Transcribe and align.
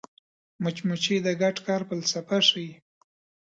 مچمچۍ 0.63 1.17
د 1.25 1.27
ګډ 1.41 1.55
کار 1.67 1.81
فلسفه 1.89 2.37
ښيي 2.47 2.71